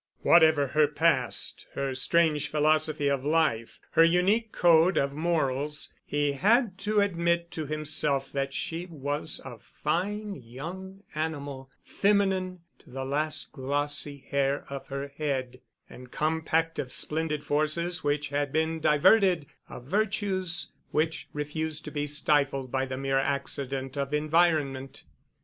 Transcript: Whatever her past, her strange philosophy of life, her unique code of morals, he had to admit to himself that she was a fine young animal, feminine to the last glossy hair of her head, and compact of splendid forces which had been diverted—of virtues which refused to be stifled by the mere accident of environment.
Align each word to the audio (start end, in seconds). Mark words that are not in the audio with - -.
Whatever 0.23 0.69
her 0.69 0.87
past, 0.87 1.67
her 1.75 1.93
strange 1.93 2.49
philosophy 2.49 3.07
of 3.07 3.23
life, 3.23 3.77
her 3.91 4.03
unique 4.03 4.51
code 4.51 4.97
of 4.97 5.13
morals, 5.13 5.93
he 6.03 6.31
had 6.31 6.79
to 6.79 7.01
admit 7.01 7.51
to 7.51 7.67
himself 7.67 8.31
that 8.31 8.51
she 8.51 8.87
was 8.87 9.39
a 9.45 9.59
fine 9.59 10.33
young 10.43 11.03
animal, 11.13 11.69
feminine 11.83 12.61
to 12.79 12.89
the 12.89 13.05
last 13.05 13.51
glossy 13.51 14.25
hair 14.31 14.65
of 14.71 14.87
her 14.87 15.09
head, 15.19 15.61
and 15.87 16.09
compact 16.11 16.79
of 16.79 16.91
splendid 16.91 17.43
forces 17.43 18.03
which 18.03 18.29
had 18.29 18.51
been 18.51 18.79
diverted—of 18.79 19.83
virtues 19.85 20.71
which 20.89 21.27
refused 21.31 21.85
to 21.85 21.91
be 21.91 22.07
stifled 22.07 22.71
by 22.71 22.87
the 22.87 22.97
mere 22.97 23.19
accident 23.19 23.95
of 23.95 24.15
environment. 24.15 25.03